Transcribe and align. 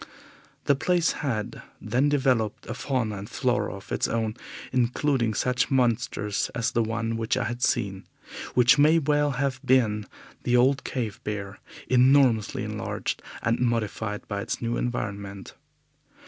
This 0.65 0.77
place 0.79 1.11
had 1.11 1.61
then 1.79 2.09
developed 2.09 2.65
a 2.65 2.73
fauna 2.73 3.17
and 3.19 3.29
flora 3.29 3.75
of 3.75 3.91
its 3.91 4.07
own, 4.07 4.35
including 4.73 5.35
such 5.35 5.69
monsters 5.69 6.49
as 6.55 6.71
the 6.71 6.81
one 6.81 7.17
which 7.17 7.37
I 7.37 7.43
had 7.43 7.61
seen, 7.61 8.05
which 8.55 8.79
may 8.79 8.97
well 8.97 9.33
have 9.33 9.59
been 9.63 10.07
the 10.41 10.57
old 10.57 10.83
cave 10.83 11.21
bear, 11.23 11.59
enormously 11.87 12.63
enlarged 12.63 13.21
and 13.43 13.59
modified 13.59 14.27
by 14.27 14.41
its 14.41 14.59
new 14.59 14.75
environment. 14.75 15.53